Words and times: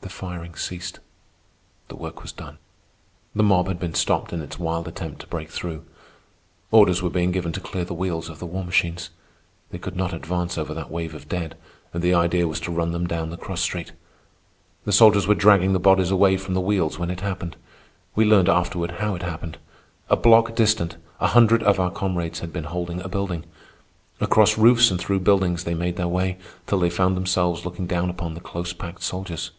The 0.00 0.14
firing 0.14 0.54
ceased. 0.54 1.00
The 1.88 1.96
work 1.96 2.22
was 2.22 2.32
done. 2.32 2.56
The 3.34 3.42
mob 3.42 3.68
had 3.68 3.78
been 3.78 3.92
stopped 3.92 4.32
in 4.32 4.40
its 4.40 4.58
wild 4.58 4.88
attempt 4.88 5.20
to 5.20 5.26
break 5.26 5.50
through. 5.50 5.84
Orders 6.70 7.02
were 7.02 7.10
being 7.10 7.30
given 7.30 7.52
to 7.52 7.60
clear 7.60 7.84
the 7.84 7.92
wheels 7.92 8.30
of 8.30 8.38
the 8.38 8.46
war 8.46 8.64
machines. 8.64 9.10
They 9.70 9.76
could 9.76 9.96
not 9.96 10.14
advance 10.14 10.56
over 10.56 10.72
that 10.72 10.90
wave 10.90 11.14
of 11.14 11.28
dead, 11.28 11.58
and 11.92 12.02
the 12.02 12.14
idea 12.14 12.48
was 12.48 12.58
to 12.60 12.70
run 12.72 12.92
them 12.92 13.06
down 13.06 13.28
the 13.28 13.36
cross 13.36 13.60
street. 13.60 13.92
The 14.86 14.92
soldiers 14.92 15.26
were 15.26 15.34
dragging 15.34 15.74
the 15.74 15.78
bodies 15.78 16.10
away 16.10 16.38
from 16.38 16.54
the 16.54 16.62
wheels 16.62 16.98
when 16.98 17.10
it 17.10 17.20
happened. 17.20 17.56
We 18.14 18.24
learned 18.24 18.48
afterward 18.48 18.92
how 18.92 19.14
it 19.14 19.22
happened. 19.22 19.58
A 20.08 20.16
block 20.16 20.54
distant 20.56 20.96
a 21.20 21.28
hundred 21.28 21.62
of 21.62 21.78
our 21.78 21.90
comrades 21.90 22.40
had 22.40 22.50
been 22.50 22.64
holding 22.64 23.02
a 23.02 23.10
building. 23.10 23.44
Across 24.22 24.56
roofs 24.56 24.90
and 24.90 24.98
through 24.98 25.20
buildings 25.20 25.64
they 25.64 25.74
made 25.74 25.96
their 25.96 26.08
way, 26.08 26.38
till 26.66 26.78
they 26.80 26.88
found 26.90 27.14
themselves 27.14 27.66
looking 27.66 27.86
down 27.86 28.08
upon 28.08 28.32
the 28.32 28.40
close 28.40 28.72
packed 28.72 29.02
soldiers. 29.02 29.50